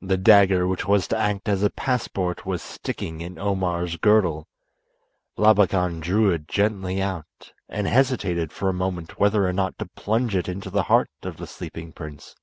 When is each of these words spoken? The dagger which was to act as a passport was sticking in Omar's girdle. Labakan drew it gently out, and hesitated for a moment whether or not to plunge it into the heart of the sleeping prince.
The 0.00 0.16
dagger 0.16 0.66
which 0.66 0.86
was 0.88 1.06
to 1.08 1.18
act 1.18 1.50
as 1.50 1.62
a 1.62 1.68
passport 1.68 2.46
was 2.46 2.62
sticking 2.62 3.20
in 3.20 3.38
Omar's 3.38 3.98
girdle. 3.98 4.48
Labakan 5.36 6.00
drew 6.00 6.30
it 6.30 6.48
gently 6.48 7.02
out, 7.02 7.52
and 7.68 7.86
hesitated 7.86 8.54
for 8.54 8.70
a 8.70 8.72
moment 8.72 9.20
whether 9.20 9.46
or 9.46 9.52
not 9.52 9.78
to 9.80 9.84
plunge 9.96 10.34
it 10.34 10.48
into 10.48 10.70
the 10.70 10.84
heart 10.84 11.10
of 11.22 11.36
the 11.36 11.46
sleeping 11.46 11.92
prince. 11.92 12.34